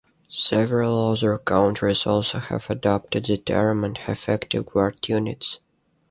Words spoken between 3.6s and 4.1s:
and